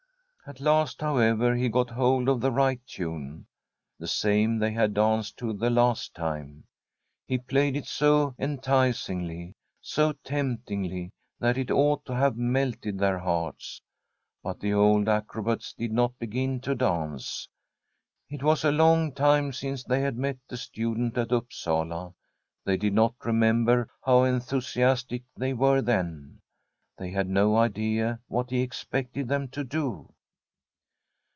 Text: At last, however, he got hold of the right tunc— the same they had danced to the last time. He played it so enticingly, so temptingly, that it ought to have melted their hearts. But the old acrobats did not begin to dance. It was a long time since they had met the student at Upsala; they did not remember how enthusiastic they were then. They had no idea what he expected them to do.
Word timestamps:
At 0.47 0.59
last, 0.59 0.99
however, 0.99 1.55
he 1.55 1.69
got 1.69 1.91
hold 1.91 2.27
of 2.27 2.41
the 2.41 2.51
right 2.51 2.81
tunc— 2.85 3.45
the 3.99 4.07
same 4.07 4.57
they 4.57 4.71
had 4.73 4.95
danced 4.95 5.37
to 5.37 5.53
the 5.53 5.69
last 5.69 6.13
time. 6.15 6.65
He 7.27 7.37
played 7.37 7.77
it 7.77 7.85
so 7.85 8.33
enticingly, 8.39 9.53
so 9.81 10.11
temptingly, 10.25 11.11
that 11.39 11.57
it 11.59 11.69
ought 11.71 12.03
to 12.05 12.15
have 12.15 12.35
melted 12.35 12.97
their 12.99 13.17
hearts. 13.19 13.81
But 14.43 14.59
the 14.59 14.73
old 14.73 15.07
acrobats 15.07 15.73
did 15.73 15.93
not 15.93 16.17
begin 16.19 16.59
to 16.61 16.73
dance. 16.75 17.47
It 18.27 18.43
was 18.43 18.65
a 18.65 18.71
long 18.73 19.13
time 19.13 19.53
since 19.53 19.83
they 19.85 20.01
had 20.01 20.17
met 20.17 20.37
the 20.49 20.57
student 20.57 21.17
at 21.19 21.31
Upsala; 21.31 22.13
they 22.65 22.75
did 22.77 22.93
not 22.93 23.13
remember 23.23 23.87
how 24.03 24.23
enthusiastic 24.23 25.23
they 25.37 25.53
were 25.53 25.81
then. 25.83 26.39
They 26.97 27.11
had 27.11 27.29
no 27.29 27.55
idea 27.55 28.19
what 28.27 28.49
he 28.49 28.61
expected 28.61 29.29
them 29.29 29.47
to 29.49 29.63
do. 29.63 30.11